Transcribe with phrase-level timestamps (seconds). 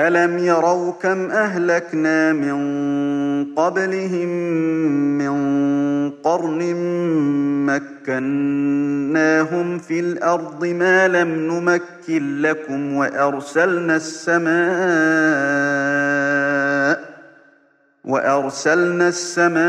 [0.00, 2.56] ألم يروا كم أهلكنا من
[3.54, 4.28] قبلهم
[5.18, 6.74] من قرن
[7.66, 14.60] مكناهم في الأرض ما لم نمكن لكم وأرسلنا السماء
[18.04, 19.60] وأرسلنا السماء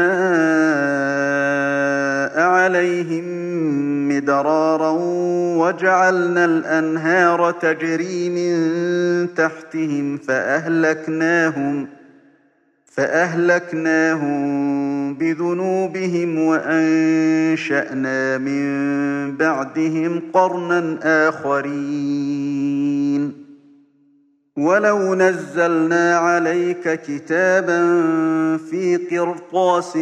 [2.42, 3.52] عليهم
[4.22, 4.91] مدرارا
[5.58, 11.88] وجعلنا الأنهار تجري من تحتهم فأهلكناهم
[12.86, 14.44] فأهلكناهم
[15.14, 20.99] بذنوبهم وأنشأنا من بعدهم قرنا
[21.30, 22.92] آخرين
[24.61, 27.82] ولو نزلنا عليك كتابا
[28.58, 29.94] في قرطاس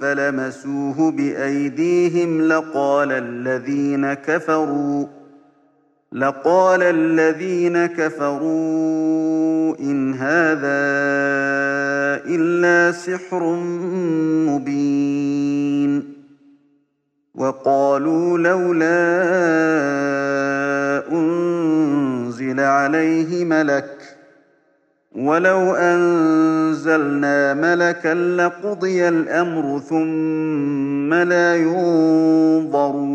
[0.00, 5.06] فلمسوه بأيديهم لقال الذين كفروا
[6.12, 10.86] لقال الذين كفروا إن هذا
[12.26, 13.42] إلا سحر
[14.48, 16.12] مبين
[17.34, 19.06] وقالوا لولا
[22.40, 24.16] أنزل عليه ملك
[25.16, 33.06] ولو أنزلنا ملكا لقضي الأمر ثم لا ينظرون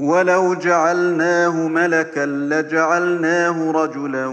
[0.00, 4.26] ولو جعلناه ملكا لجعلناه رجلا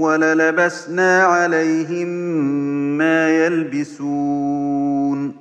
[0.00, 2.08] وللبسنا عليهم
[2.98, 5.32] ما يلبسون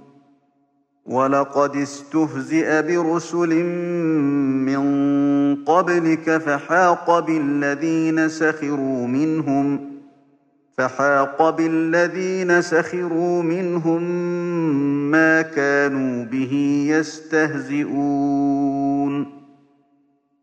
[1.06, 3.64] ولقد استهزئ برسل
[4.66, 5.09] من
[5.66, 9.90] قبلك فحاق بالذين سخروا منهم
[10.78, 14.04] فحاق بالذين سخروا منهم
[15.12, 18.60] ما كانوا به يستهزئون.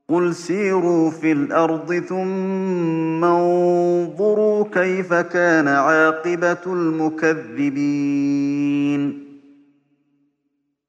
[0.09, 7.67] قل سيروا في الأرض ثم انظروا كيف كان عاقبة المكذبين.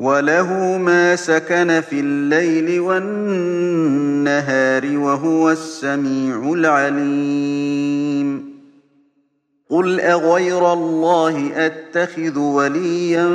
[0.00, 4.18] وله ما سكن في الليل والنهار
[4.98, 8.50] وهو السميع العليم.
[9.70, 13.28] قل أغير الله أتخذ وليا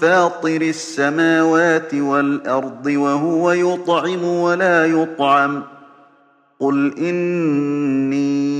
[0.00, 5.62] فاطر السماوات والأرض وهو يطعم ولا يطعم.
[6.60, 8.59] قل إني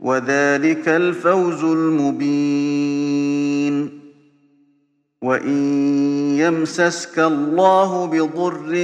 [0.00, 3.26] وذلك الفوز المبين.
[5.22, 5.58] وإن
[6.38, 8.74] يمسسك الله بضر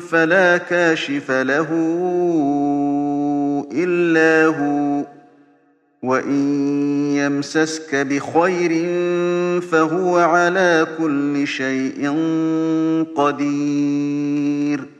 [0.00, 1.68] فلا كاشف له
[3.72, 5.04] إلا هو.
[6.02, 6.60] وإن
[7.14, 8.70] يمسسك بخير
[9.60, 12.14] فهو على كل شيء
[13.16, 14.99] قدير.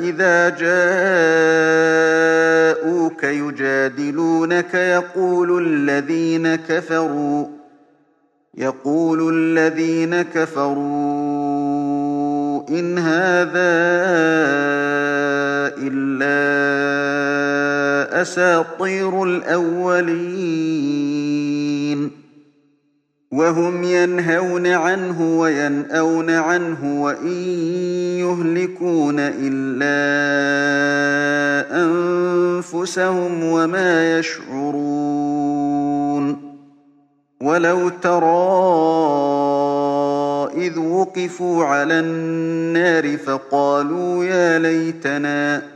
[0.00, 1.86] إذا جاءوك
[3.24, 7.46] يجادلونك يقول الذين كفروا
[8.54, 11.26] يقول الذين كفروا
[12.68, 13.76] إن هذا
[15.78, 16.36] إلا
[18.22, 20.66] أساطير الأولين
[23.32, 27.42] وهم ينهون عنه وينأون عنه وإن
[28.18, 29.96] يهلكون إلا
[31.82, 35.76] أنفسهم وما يشعرون
[37.42, 38.26] ولو ترى
[40.66, 45.75] إذ وقفوا على النار فقالوا يا ليتنا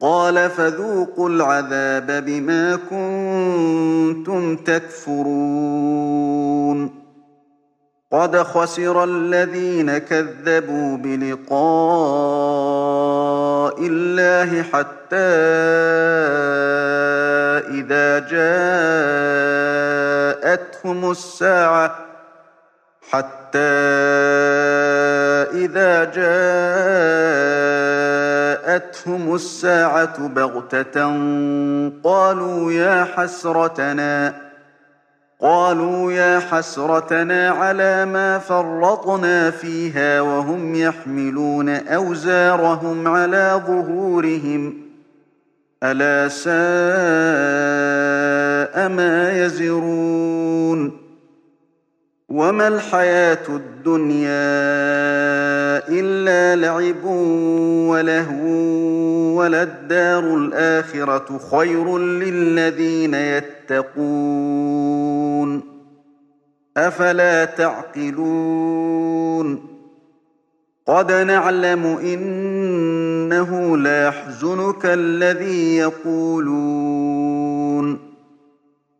[0.00, 6.30] قال فذوقوا العذاب بما كنتم تكفرون.
[8.12, 11.50] قد خسر الذين كذبوا بلقاء
[13.80, 15.16] الله حتى
[17.70, 18.18] إذا
[20.48, 21.98] جاءتهم الساعة
[23.10, 23.39] حتى
[25.54, 26.04] إذا
[28.60, 31.00] جاءتهم الساعة بغتة
[32.04, 34.50] قالوا يا حسرتنا
[35.40, 44.74] قالوا يا حسرتنا على ما فرطنا فيها وهم يحملون أوزارهم على ظهورهم.
[45.82, 46.50] ألا ساء
[48.88, 50.99] ما يزرون.
[52.30, 54.30] وما الحياة الدنيا
[55.88, 57.04] إلا لعب
[57.90, 58.46] ولهو
[59.38, 64.50] وللدار الآخرة خير للذين يتقون
[66.76, 68.90] أفلا تعقلون
[70.86, 77.30] قد نعلم إنه لا يحزنك الذي يقولون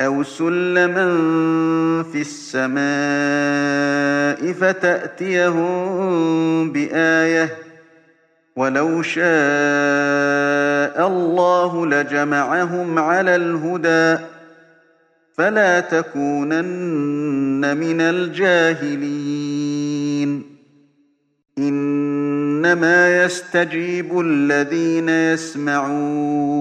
[0.00, 1.06] أو سلما
[2.12, 2.78] في السماء
[4.52, 5.72] فتأتيهم
[6.72, 7.56] بآية
[8.56, 9.26] ولو شاء
[11.08, 14.24] الله لجمعهم على الهدى
[15.34, 19.38] فلا تكونن من الجاهلين
[21.58, 26.58] إنما يستجيب الذين يسمعون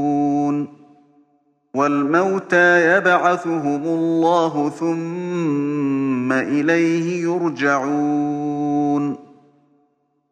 [1.77, 9.17] والموتى يبعثهم الله ثم إليه يرجعون.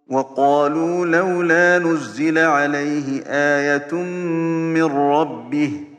[0.10, 3.94] وقالوا لولا نزل عليه آية
[4.74, 5.95] من ربه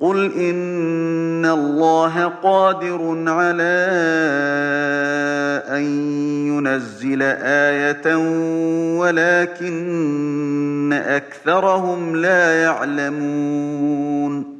[0.00, 3.86] قل إن الله قادر على
[5.68, 5.82] أن
[6.48, 8.16] ينزل آية
[8.98, 14.59] ولكن أكثرهم لا يعلمون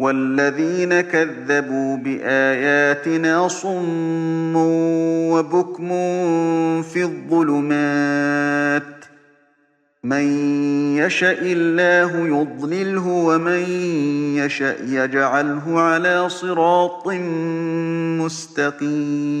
[0.00, 4.56] والذين كذبوا بآياتنا صم
[5.30, 5.88] وبكم
[6.82, 8.84] في الظلمات
[10.04, 10.24] من
[10.96, 13.62] يشاء الله يضلله ومن
[14.36, 17.08] يشاء يجعله على صراط
[18.20, 19.40] مستقيم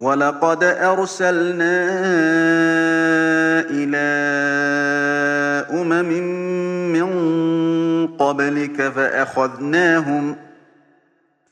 [0.00, 1.88] ولقد أرسلنا
[3.70, 4.08] إلى
[5.70, 6.12] أمم
[6.92, 7.08] من
[8.06, 10.36] قبلك فأخذناهم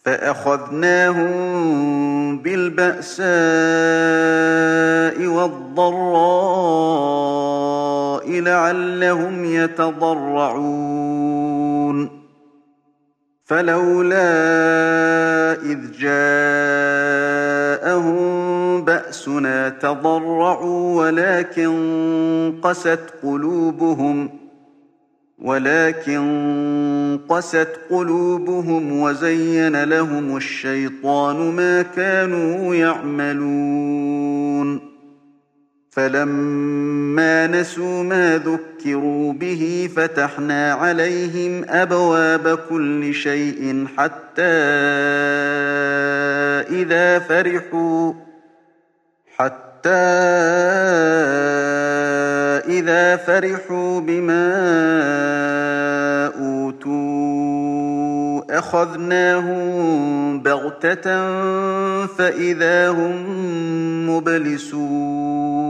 [0.05, 1.29] فأخذناهم
[2.39, 3.27] بالبأساء
[5.27, 6.47] والضراء
[8.41, 10.97] لعلهم يتضرعون
[13.47, 14.33] فلولا
[15.53, 16.17] إذ جاءهم
[18.85, 24.31] بأسنا تضرعوا ولكن قست قلوبهم
[25.39, 34.17] ولكن قست قلوبهم وزين لهم الشيطان ما كانوا يعملون.
[35.97, 44.43] فلما نسوا ما ذكروا به فتحنا عليهم أبواب كل شيء حتى
[46.71, 48.13] إذا فرحوا
[49.37, 49.89] حتى
[52.69, 54.47] إذا فرحوا بما
[56.39, 57.46] أوتوا.
[58.59, 61.05] أخذناهم بغتة
[62.07, 63.17] فإذا هم
[64.11, 65.67] مبلسون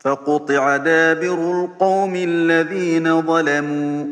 [0.00, 4.04] فقطع دابر القوم الذين ظلموا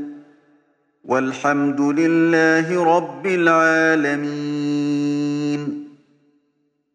[1.04, 4.61] والحمد لله رب العالمين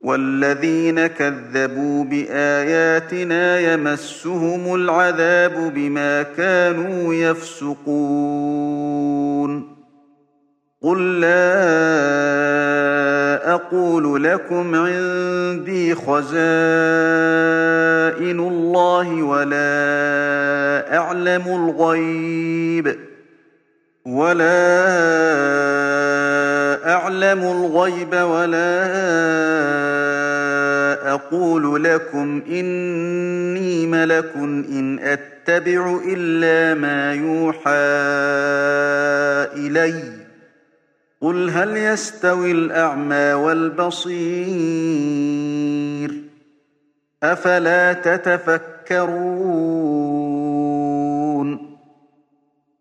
[0.00, 8.90] والذين كذبوا بآياتنا يمسهم العذاب بما كانوا يفسقون.
[10.82, 12.60] قل لا
[13.54, 16.30] أقول لكم عندي خزائن
[18.40, 22.96] الله ولا أعلم الغيب
[24.06, 26.19] ولا أعلم
[27.44, 28.80] الغيب ولا
[31.14, 37.70] أقول لكم إني ملك إن أتبع إلا ما يوحى
[39.66, 40.02] إلي
[41.20, 44.20] قل هل يستوي الأعمى والبصير
[47.22, 49.60] أفلا تتفكرون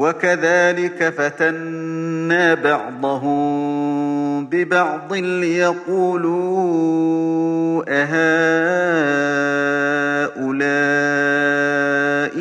[0.00, 6.40] وكذلك فتنا بعضهم ببعض ليقولوا
[7.88, 8.30] أهؤلاء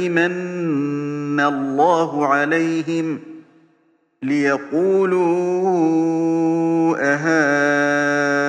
[0.10, 3.20] من الله عليهم؟
[4.24, 5.30] ليقولوا
[7.00, 8.40] أهؤلاء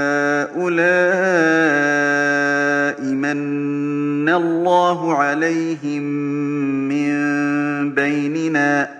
[3.05, 6.03] من الله عليهم
[6.88, 7.11] من
[7.94, 9.00] بيننا؟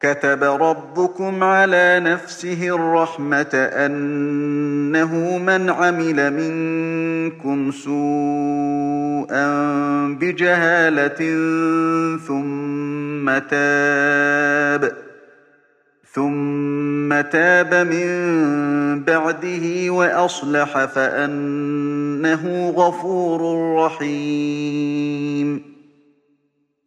[0.00, 9.46] كتب ربكم على نفسه الرحمة أنه من عمل منكم سوءا
[10.20, 11.18] بجهالة
[12.16, 14.92] ثم تاب
[16.12, 18.10] ثم تاب من
[19.04, 23.40] بعده وأصلح فأنه غفور
[23.84, 25.70] رحيم.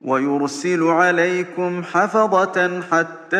[0.00, 3.36] ويرسل عليكم حفظة حتى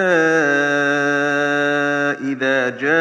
[2.20, 2.98] إذا جاء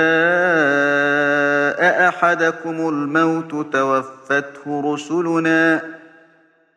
[2.09, 5.81] أحدكم الموت توفته رسلنا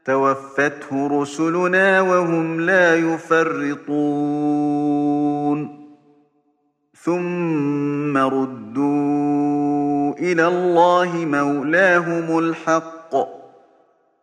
[0.04, 4.00] توفته رسلنا وهم لا يفرطون.
[7.02, 13.39] ثم ردوا إلى الله مولاهم الحق.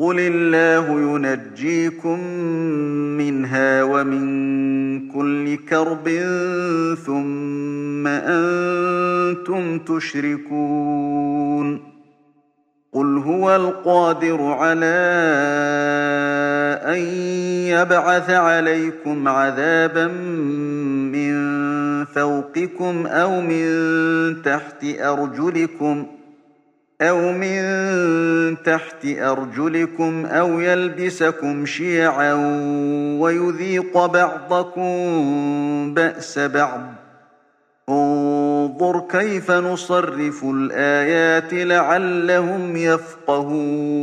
[0.00, 2.20] قل الله ينجيكم
[3.20, 6.08] منها ومن كل كرب
[7.06, 11.80] ثم أنتم تشركون
[12.92, 14.96] قل هو القادر على
[16.84, 16.98] أن
[17.68, 20.06] يبعث عليكم عذابا
[21.12, 21.34] من
[22.04, 23.66] فوقكم أو من
[24.42, 26.19] تحت أرجلكم ۖ
[27.00, 32.34] أو من تحت أرجلكم أو يلبسكم شيعا
[33.20, 34.90] ويذيق بعضكم
[35.94, 36.80] بأس بعض
[37.88, 44.00] انظر كيف نصرف الآيات لعلهم يفقهون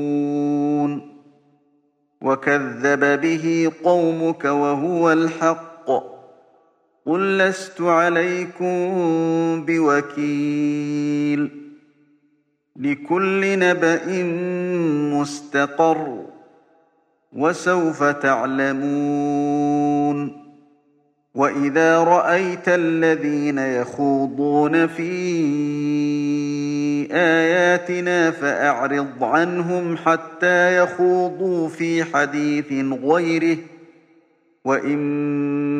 [2.22, 5.88] وكذب به قومك وهو الحق
[7.06, 8.76] قل لست عليكم
[9.66, 11.67] بوكيل
[12.78, 14.24] لكل نبأ
[15.14, 16.26] مستقر
[17.34, 19.68] وسوف تعلمون
[21.36, 25.08] وإذا رأيت الذين يخوضون في
[27.12, 32.72] آياتنا فأعرض عنهم حتى يخوضوا في حديث
[33.04, 33.58] غيره
[34.66, 35.77] وإما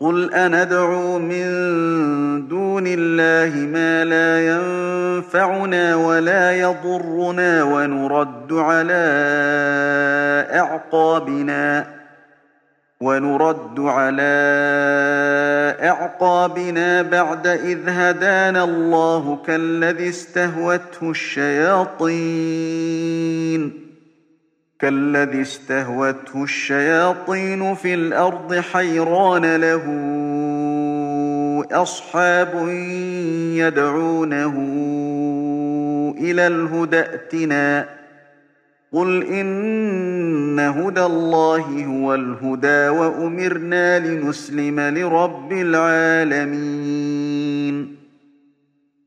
[0.00, 1.46] قل أندعو من
[2.48, 9.04] دون الله ما لا ينفعنا ولا يضرنا ونرد على
[10.52, 11.86] أعقابنا
[13.00, 14.22] ونرد على
[15.82, 22.66] أعقابنا بعد إذ هدانا الله كالذي استهوته الشياطين
[24.78, 29.82] كالذي استهوته الشياطين في الأرض حيران له
[31.72, 32.68] أصحاب
[33.52, 34.54] يدعونه
[36.18, 37.88] إلى الهدى ائتنا.
[38.92, 47.35] قل إن هدى الله هو الهدى وأمرنا لنسلم لرب العالمين.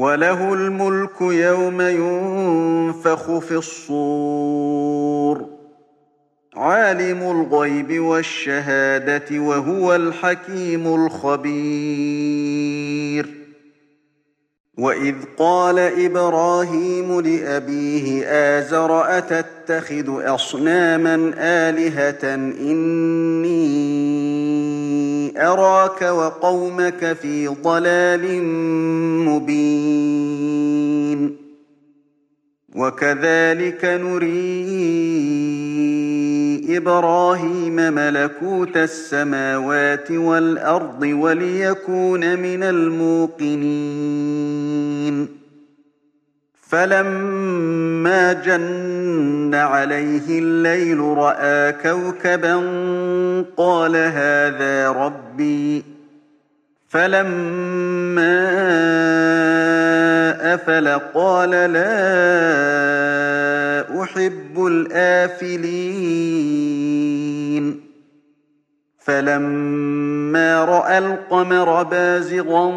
[0.00, 5.46] وله الملك يوم ينفخ في الصور.
[6.56, 12.40] عالم الغيب والشهادة وهو الحكيم الخبير.
[14.78, 23.99] وإذ قال إبراهيم لأبيه آزر أتتخذ أصناما آلهة إني
[25.36, 28.42] أراك وقومك في ضلال
[29.24, 30.60] مبين.
[32.74, 35.10] وكذلك نريد
[36.70, 43.80] إبراهيم ملكوت السماوات والأرض وليكون من الموقنين.
[46.70, 52.54] فلما جن عليه الليل رأى كوكبا
[53.56, 55.84] قال هذا ربي.
[56.88, 58.40] فلما
[60.54, 61.82] أفل قال لا
[64.02, 65.80] أحب الآفلين.
[68.98, 72.72] فلما رأى القمر بازغا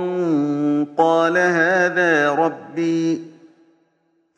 [0.98, 3.33] قال هذا ربي.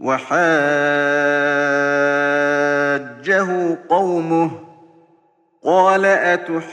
[0.00, 0.36] وحاجه
[3.88, 4.50] قومه
[5.64, 6.66] قال أتحاجوني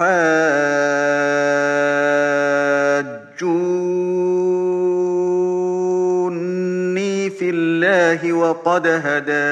[7.30, 9.44] في الله وقد هدان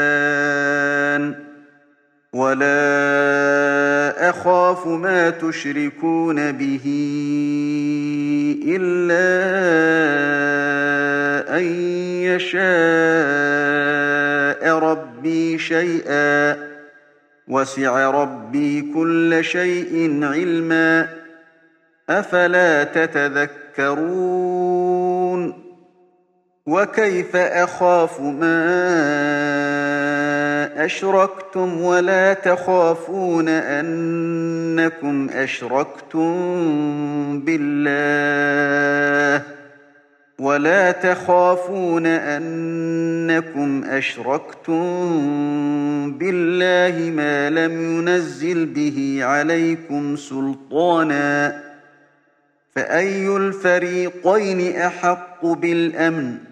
[2.33, 6.85] ولا أخاف ما تشركون به
[8.67, 9.27] إلا
[11.57, 11.63] أن
[12.23, 12.61] يشاء
[14.77, 16.57] ربي شيئا
[17.47, 21.07] وسع ربي كل شيء علما
[22.09, 24.41] أفلا تتذكرون
[26.65, 29.80] وكيف أخاف ما
[30.61, 36.31] أشركتم ولا تخافون أنكم أشركتم
[37.45, 39.43] بالله
[40.39, 44.81] ولا تخافون أنكم أشركتم
[46.17, 51.61] بالله ما لم ينزل به عليكم سلطانا
[52.75, 56.50] فأي الفريقين أحق بالأمن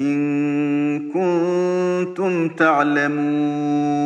[0.00, 3.98] إن كنتم تعلمون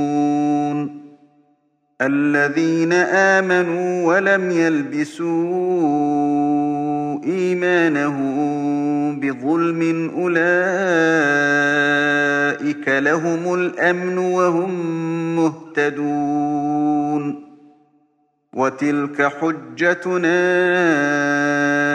[2.02, 5.32] الذين آمنوا ولم يلبسوا
[7.24, 8.42] إيمانهم
[9.20, 10.42] بظلم أولئك
[12.88, 14.96] لهم الأمن وهم
[15.36, 16.72] مهتدون
[18.52, 20.32] وتلك حجتنا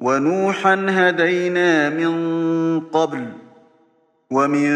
[0.00, 3.24] ونوحا هدينا من قبل
[4.30, 4.70] ومن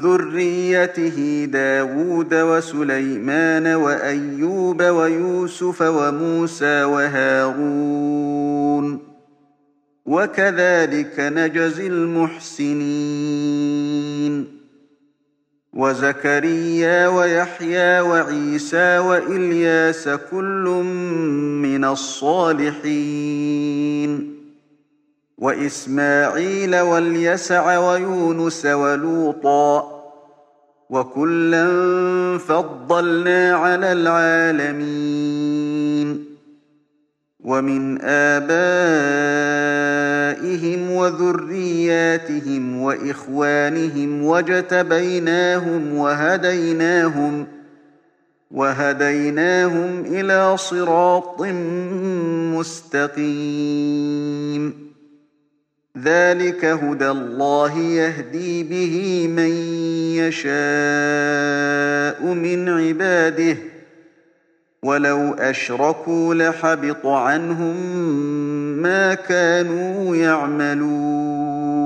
[0.00, 8.06] ذريته داود وسليمان وأيوب ويوسف وموسى وهارون
[10.06, 13.36] وكذلك نجزي المحسنين
[15.76, 20.64] وزكريا ويحيى وعيسى وإلياس كل
[21.62, 23.26] من الصالحين.
[25.38, 29.92] وإسماعيل واليسع ويونس ولوطا
[30.90, 31.68] وكلا
[32.38, 35.35] فضلنا على العالمين.
[37.46, 38.50] ومن آبائهم
[40.90, 47.46] وذرياتهم وإخوانهم وجتبيناهم وهديناهم
[48.50, 51.42] وهديناهم إلى صراط
[52.58, 54.86] مستقيم.
[56.02, 59.50] ذلك هدى الله يهدي به من
[60.18, 60.56] يشاء
[62.34, 63.56] من عباده.
[64.86, 67.76] ولو أشركوا لحبط عنهم
[68.82, 71.76] ما كانوا يعملون.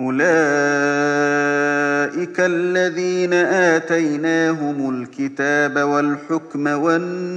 [0.00, 0.26] أولئك
[2.40, 7.36] الذين آتيناهم الكتاب والحكم والنبوة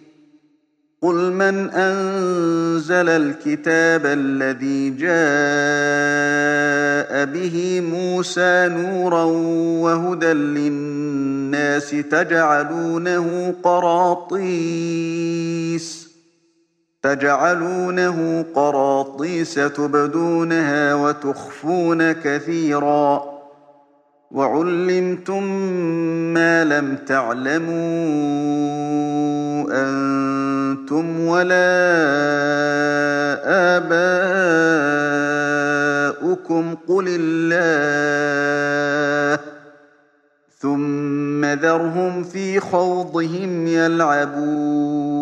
[1.03, 5.11] قل من أنزل الكتاب الذي جاء
[7.25, 9.23] به موسى نورا
[9.81, 14.91] وهدى للناس تجعلونه قراطيس
[17.03, 23.30] تجعلونه قراطيس تبدونها وتخفون كثيراً
[24.31, 25.43] وعلمتم
[26.33, 27.71] ما لم تعلموا
[29.71, 31.91] أنتم ولا
[36.51, 37.61] ربكم قل الله.
[40.59, 45.21] ثم ذرهم في خوضهم يلعبون.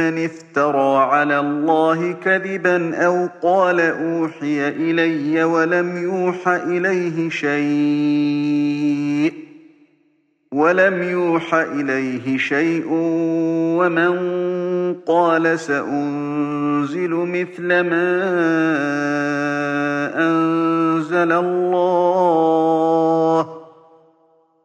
[0.00, 9.32] افترى على الله كذبا أو قال أوحي إلي ولم يوح إليه شيء
[10.52, 12.84] ولم يوح إليه شيء
[13.78, 14.14] ومن
[15.06, 18.22] قال سأنزل مثل ما
[20.16, 22.81] أنزل الله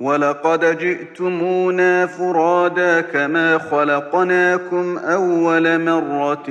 [0.00, 6.46] ولقد جئتمونا فرادا كما خلقناكم أول مرة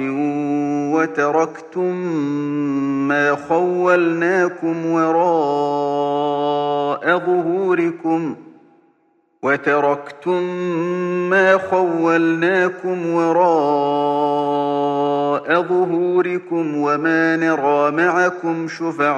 [0.94, 1.96] وتركتم
[3.08, 6.08] ما خولناكم وراء
[7.20, 8.36] ظهوركم
[9.42, 10.44] وتركتم
[11.30, 13.48] ما خولناكم وراء
[15.62, 19.18] ظهوركم وما نرى معكم شفعاءكم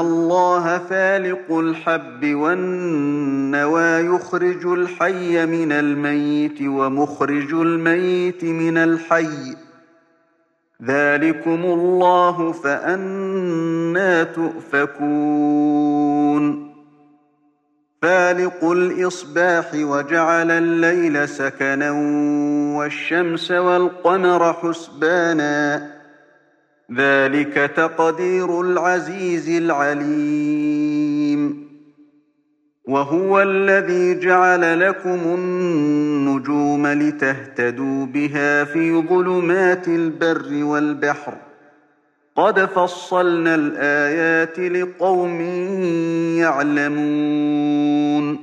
[0.00, 9.56] الله فالق الحب والنوى يخرج الحي من الميت ومخرج الميت من الحي.
[10.82, 15.86] ذلكم الله فأنا تؤفكون.
[18.02, 21.90] فالق الإصباح وجعل الليل سكنا
[22.76, 25.95] والشمس والقمر حسبانا.
[26.94, 30.96] ذلك تقدير العزيز العليم.
[32.88, 41.34] وهو الذي جعل لكم النجوم لتهتدوا بها في ظلمات البر والبحر.
[42.36, 45.40] قد فصلنا الآيات لقوم
[46.40, 48.38] يعلمون.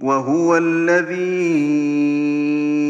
[0.00, 2.53] وهو الذي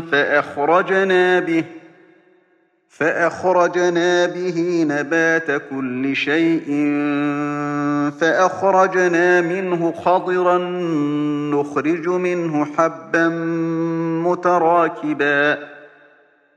[0.00, 1.64] فأخرجنا به
[2.88, 6.66] فأخرجنا به نبات كل شيء
[8.20, 10.58] فأخرجنا منه خضرا
[11.54, 13.28] نخرج منه حبا
[14.24, 15.58] متراكبا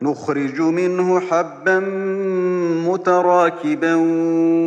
[0.04, 1.80] نخرج منه حبا
[2.88, 3.96] متراكبا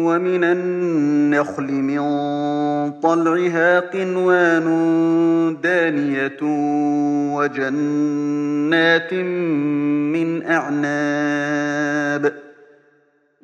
[0.06, 2.00] ومن النخل من
[3.00, 4.66] طلعها قنوان
[5.62, 6.38] دانية
[7.34, 9.14] وجنات
[10.14, 12.32] من أعناب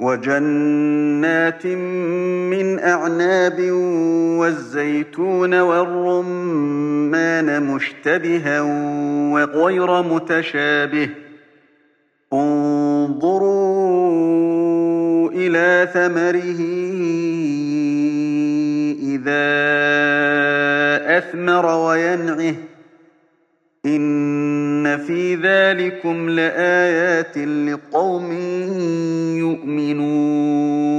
[0.01, 3.71] وجنات من أعناب
[4.41, 8.61] والزيتون والرمان مشتبها
[9.33, 11.09] وغير متشابه
[12.33, 14.11] انظروا
[15.31, 16.61] إلى ثمره
[19.03, 19.51] إذا
[21.19, 22.55] أثمر وينعه
[23.87, 28.33] إن في ذلكم لآيات لقوم
[29.37, 30.91] يؤمنون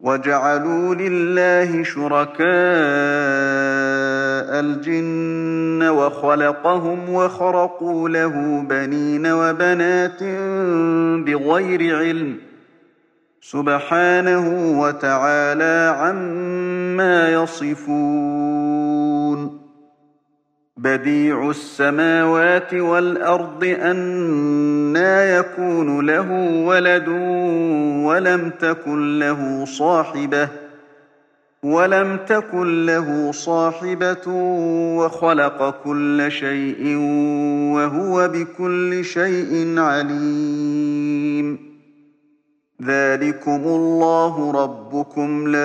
[0.00, 3.79] وجعلوا لله شركاء
[4.60, 10.22] الجن وخلقهم وخرقوا له بنين وبنات
[11.26, 12.36] بغير علم
[13.40, 18.80] سبحانه وتعالى عما يصفون
[20.76, 26.32] بديع السماوات والأرض أنا يكون له
[26.66, 27.08] ولد
[28.06, 30.48] ولم تكن له صاحبة
[31.64, 34.32] ولم تكن له صاحبة
[34.96, 36.96] وخلق كل شيء
[37.74, 41.58] وهو بكل شيء عليم.
[42.82, 45.48] ذلكم الله ربكم.
[45.48, 45.60] لا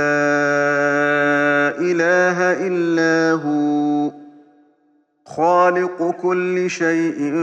[1.80, 4.12] إله إلا هو.
[5.26, 7.34] خالق كل شيء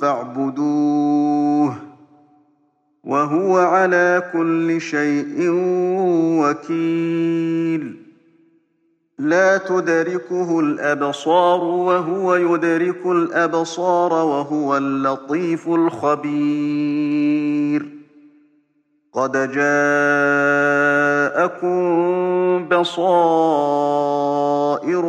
[0.00, 1.76] فاعبدوه.
[3.04, 5.50] وهو على كل شيء
[6.40, 8.02] وكيل.
[9.18, 16.92] لا تدركه الأبصار وهو يدرك الأبصار وهو اللطيف الخبير.
[19.12, 19.82] قد جاءكم
[22.68, 23.42] بصائر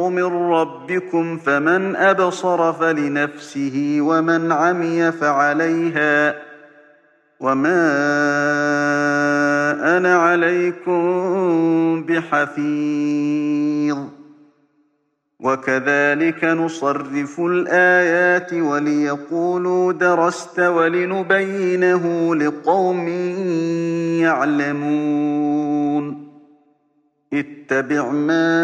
[0.10, 6.53] من ربكم فمن أبصر فلنفسه ومن عمي فعليها
[7.44, 7.84] وما
[9.98, 11.04] أنا عليكم
[12.04, 13.98] بحفيظ
[15.40, 23.08] وكذلك نصرف الآيات وليقولوا درست ولنبينه لقوم
[24.24, 26.28] يعلمون
[27.34, 28.64] اتبع ما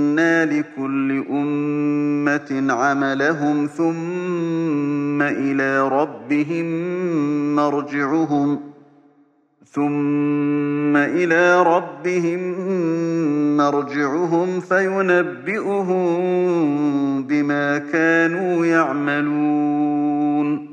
[0.19, 6.65] لكل أمة عملهم ثم إلى ربهم
[7.55, 8.59] مرجعهم
[9.65, 12.41] ثم إلى ربهم
[13.57, 16.03] مرجعهم فينبئهم
[17.23, 20.70] بما كانوا يعملون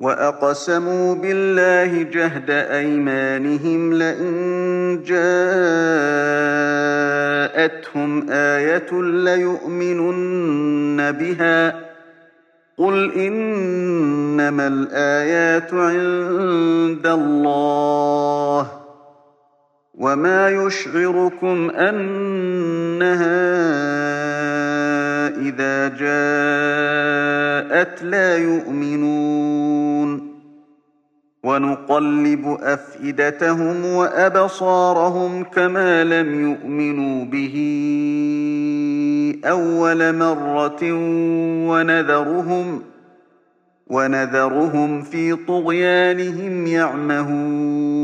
[0.00, 5.50] وأقسموا بالله جهد أيمانهم لئن جاءتهم
[8.30, 10.32] آية ليؤمنن
[11.12, 11.84] بها
[12.78, 18.70] قل إنما الآيات عند الله
[19.94, 23.34] وما يشعركم أنها
[25.54, 30.34] إذا جاءت لا يؤمنون
[31.44, 37.54] ونقلب أفئدتهم وأبصارهم كما لم يؤمنوا به
[39.44, 40.80] أول مرة
[41.70, 42.82] ونذرهم
[43.86, 48.03] ونذرهم في طغيانهم يعمهون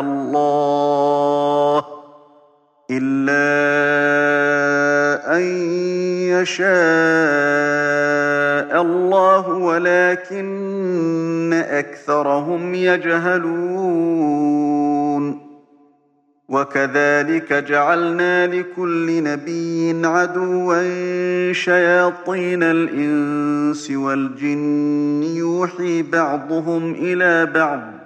[0.00, 1.84] الله
[2.90, 3.46] إلا
[5.36, 5.42] أن
[6.30, 6.66] يشاء
[8.82, 14.16] الله ولكن أكثرهم يجهلون.
[16.48, 28.05] وكذلك جعلنا لكل نبي عدوا شياطين الإنس والجن يوحي بعضهم إلى بعض.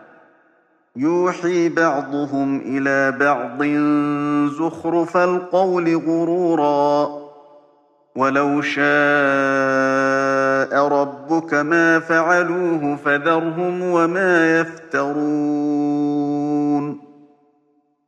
[0.97, 3.64] يوحي بعضهم إلى بعض
[4.53, 7.09] زخرف القول غرورا.
[8.16, 8.80] ولو شاء
[10.88, 16.20] ربك ما فعلوه فذرهم وما يفترون.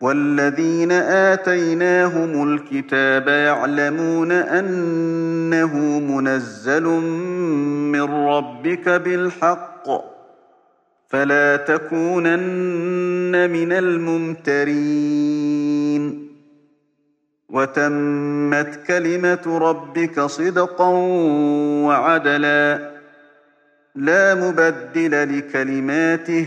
[0.00, 6.84] والذين آتيناهم الكتاب يعلمون أنه منزل
[7.92, 9.86] من ربك بالحق
[11.08, 15.10] فلا تكونن من الممترين.
[17.50, 20.88] وتمت كلمة ربك صدقا
[21.86, 22.90] وعدلا
[23.94, 26.46] لا مبدل لكلماته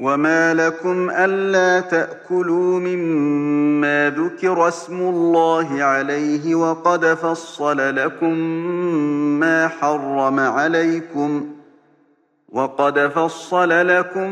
[0.00, 8.38] وما لكم ألا تأكلوا مما ذكر اسم الله عليه وقد فصل لكم
[9.40, 11.46] ما حرم عليكم
[12.48, 14.30] وقد فصل لكم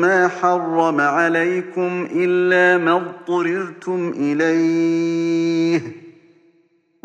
[0.00, 6.07] ما حرم عليكم إلا ما اضطررتم إليه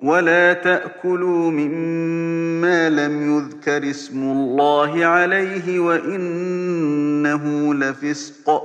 [0.00, 8.62] ولا تأكلوا مما لم يذكر اسم الله عليه وإنه لفسق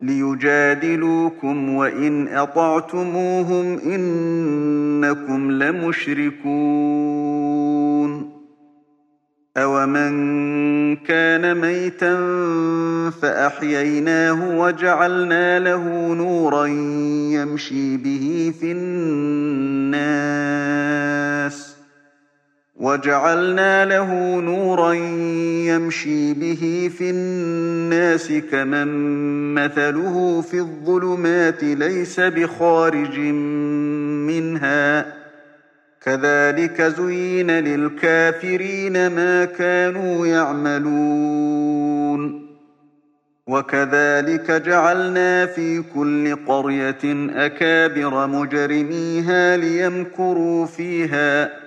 [0.00, 6.86] ليجادلوكم وإن أطعتموهم إنكم لمشركون.
[9.56, 12.14] أومن كان ميتا
[13.22, 20.16] فأحييناه وجعلنا له نورا يمشي به في الناس.
[22.80, 24.92] وجعلنا له نورا
[25.66, 28.88] يمشي به في الناس كمن
[29.54, 33.18] مثله في الظلمات ليس بخارج
[34.28, 35.14] منها.
[36.02, 41.76] كذلك زين للكافرين ما كانوا يعملون.
[43.46, 51.65] وكذلك جعلنا في كل قرية أكابر مجرميها ليمكروا فيها.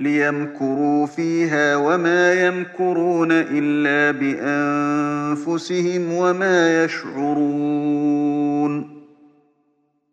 [0.00, 9.00] ليمكروا فيها وما يمكرون إلا بأنفسهم وما يشعرون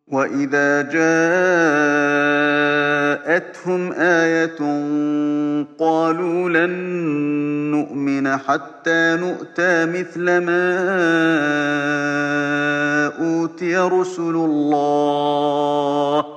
[0.07, 0.97] وإذا جاءتهم
[3.93, 4.57] آية
[5.79, 6.71] قالوا لن
[7.71, 10.77] نؤمن حتى نؤتى مثل ما
[13.19, 16.36] أوتي رسل الله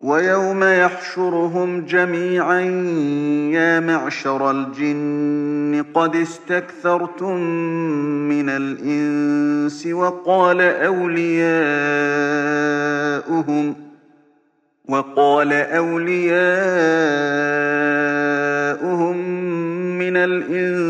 [0.00, 2.60] ويوم يحشرهم جميعا
[3.52, 7.36] يا معشر الجن قد استكثرتم
[8.28, 11.50] من الإنس وقال أولياؤهم
[14.88, 16.36] وقال أولياؤهم
[19.98, 20.89] من الإنس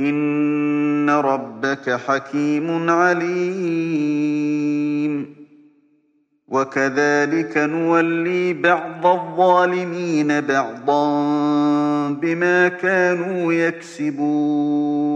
[0.00, 4.56] إن ربك حكيم عليم.
[6.48, 11.08] وكذلك نولي بعض الظالمين بعضا
[12.10, 15.06] بما كانوا يكسبون.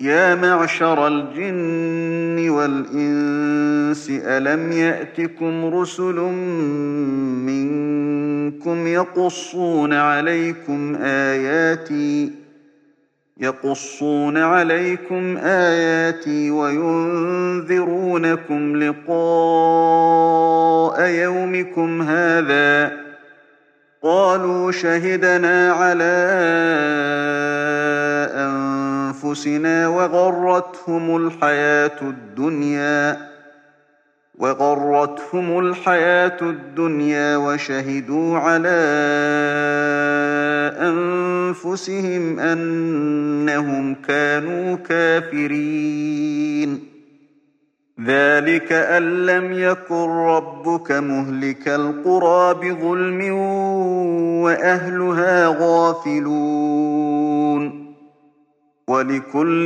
[0.00, 6.14] يا معشر الجن والإنس ألم يأتكم رسل
[7.46, 12.41] منكم يقصون عليكم آياتي
[13.42, 17.72] يقصون عليكم آياتي وينذرونكم
[18.82, 19.12] لقاء
[21.02, 22.92] يومكم هذا
[24.02, 26.28] قالوا شهدنا على
[28.34, 33.32] أنفسنا وغرتهم الحياة الدنيا
[34.38, 38.78] وغرتهم الحياة الدنيا وشهدوا على
[40.68, 46.80] أنفسهم أنهم كانوا كافرين.
[48.06, 53.32] ذلك أن لم يكن ربك مهلك القرى بظلم
[54.42, 57.32] وأهلها غافلون.
[58.88, 59.64] ولكل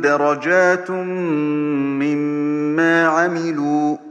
[0.00, 0.90] درجات
[2.00, 4.07] مما عملوا.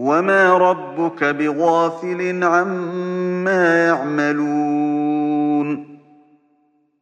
[0.00, 5.20] وما ربك بغافل عما يعملون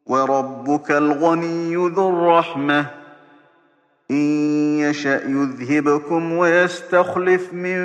[0.07, 2.87] وربك الغني ذو الرحمة
[4.11, 4.17] إن
[4.79, 7.81] يشأ يذهبكم ويستخلف من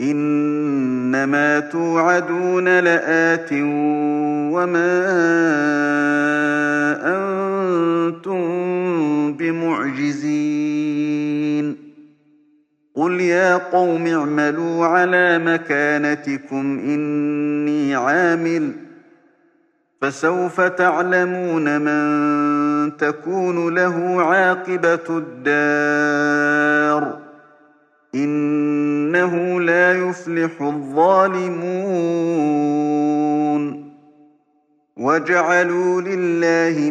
[0.00, 3.52] إنما توعدون لآت
[4.52, 5.06] وما
[7.06, 8.40] أنتم
[9.32, 10.60] بمعجزين.
[12.94, 18.89] قل يا قوم اعملوا على مكانتكم إني عامل
[20.00, 27.18] فسوف تعلمون من تكون له عاقبة الدار.
[28.14, 31.60] إنه لا يفلح الظالمون.
[34.96, 36.90] وجعلوا لله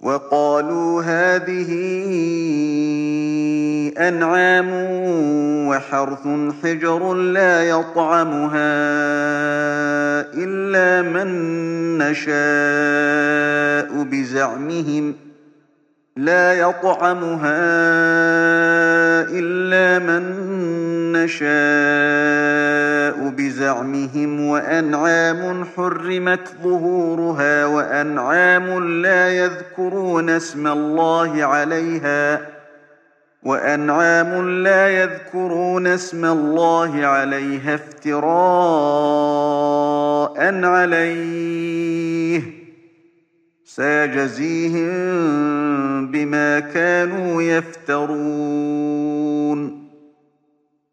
[0.00, 1.70] وقالوا هذه
[3.98, 4.68] أنعام
[5.68, 6.28] وحرث
[6.62, 8.78] حجر لا يطعمها
[10.34, 11.28] إلا من
[11.98, 15.14] نشاء بزعمهم
[16.16, 17.58] لا يطعمها
[19.30, 20.37] إلا من
[21.24, 32.40] نشاء بزعمهم وأنعام حرمت ظهورها وأنعام لا يذكرون اسم الله عليها
[33.42, 39.08] وأنعام لا يذكرون اسم الله عليها افتراء
[40.64, 42.42] عليه
[43.64, 44.88] سيجزيهم
[46.10, 48.98] بما كانوا يفترون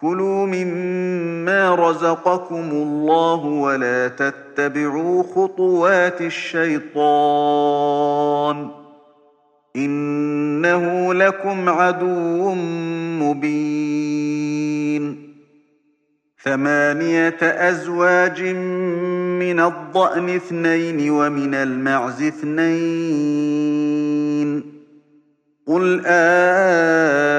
[0.00, 6.98] كلوا مما رزقكم الله ولا تتبعوا خطوات الشيطان
[9.76, 12.54] إنه لكم عدو
[13.22, 14.58] مبين.
[16.44, 23.48] ثمانية أزواج من الضأن اثنين ومن المعز اثنين.
[25.66, 27.38] قل آه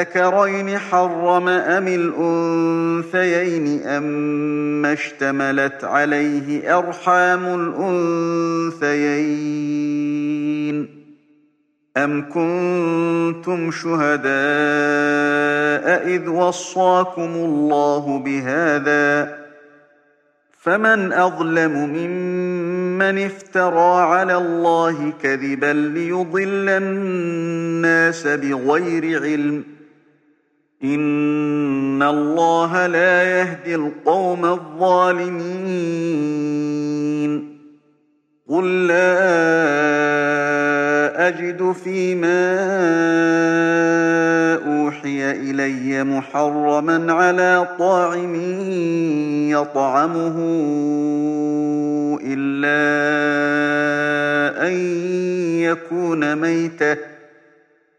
[0.00, 7.74] آذكرين حرم أم الأنثيين أما اشتملت عليه أرحام
[8.80, 9.40] الأنثيين
[11.96, 14.30] أم كنتم شهداء
[16.06, 19.40] إذ وصاكم الله بهذا
[20.62, 22.50] فمن أظلم ممن
[23.00, 29.64] من افترى على الله كذبا ليضل الناس بغير علم
[30.84, 35.50] إن الله لا يهدي القوم الظالمين
[38.48, 39.20] قل لا
[41.28, 42.60] أجد فيما
[44.66, 48.34] أوحي إلي محرما على طاعم
[49.50, 50.36] يطعمه
[52.24, 52.80] إلا
[54.68, 54.72] أن
[55.60, 57.19] يكون ميتة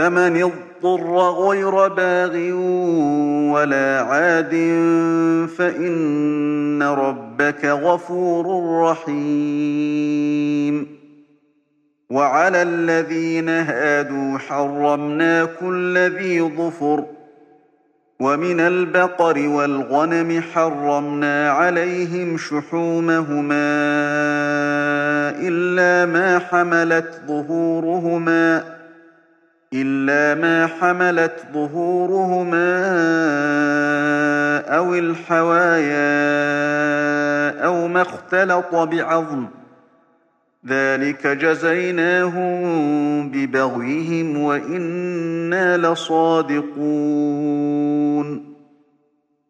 [0.00, 2.36] فمن اضطر غير باغ
[3.52, 4.50] ولا عاد
[5.58, 8.46] فإن ربك غفور
[8.90, 10.86] رحيم.
[12.10, 17.04] وعلى الذين هادوا حرمنا كل ذي ظفر
[18.20, 23.70] ومن البقر والغنم حرمنا عليهم شحومهما
[25.40, 28.79] إلا ما حملت ظهورهما.
[29.74, 32.80] إلا ما حملت ظهورهما
[34.76, 36.00] أو الحوايا
[37.64, 39.46] أو ما اختلط بعظم.
[40.66, 42.60] ذلك جزيناهم
[43.30, 46.70] ببغيهم وإنا لصادقون.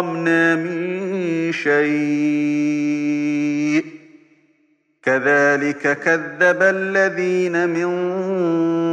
[0.00, 2.80] حرمنا من شيء
[5.02, 7.90] كذلك كذب الذين من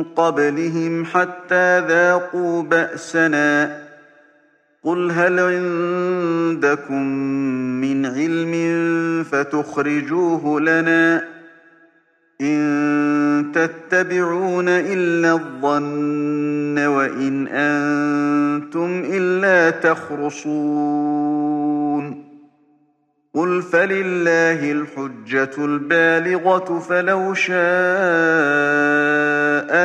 [0.04, 3.78] قبلهم حتى ذاقوا بأسنا
[4.84, 7.04] قل هل عندكم
[7.82, 8.54] من علم
[9.24, 11.37] فتخرجوه لنا
[12.42, 21.38] إن تتبعون إلا الظن وإن أنتم إلا تخرصون.
[23.34, 27.58] قل فلله الحجة البالغة فلو شاء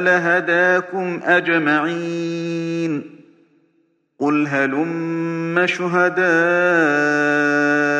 [0.01, 3.03] لهداكم أجمعين.
[4.21, 5.67] قل هلم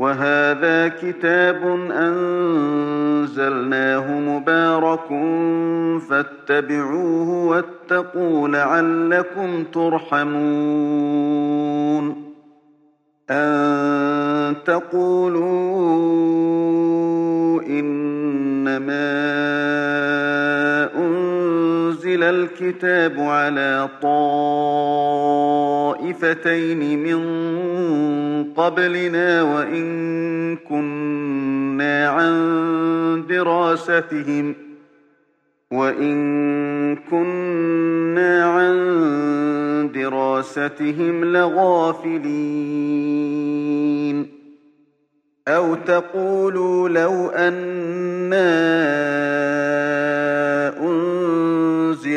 [0.00, 1.60] وهذا كتاب
[1.92, 3.40] أنزلناه
[4.20, 5.08] مبارك
[6.08, 10.30] فاتبعوه واتقوا لعلكم ترحمون
[13.30, 16.00] أن تقولوا
[17.62, 19.20] إنما
[22.22, 23.88] أنزل الكتاب على
[26.02, 27.20] طائفتين من
[28.52, 34.54] قبلنا وإن كنا عن دراستهم
[35.72, 38.76] وإن كنا عن
[39.94, 42.40] دراستهم لغافلين
[45.48, 48.50] أو تقولوا لو أنا
[50.78, 51.19] أنزل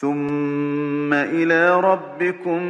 [0.00, 2.62] ثم إلى ربكم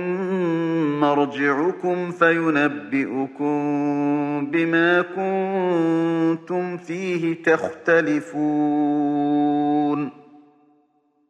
[1.00, 3.56] مرجعكم فينبئكم
[4.50, 8.28] بما كنتم فيه تختلفون